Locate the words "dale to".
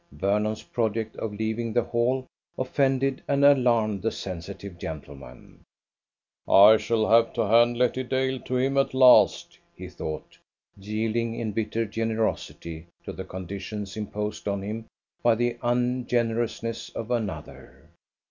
8.05-8.57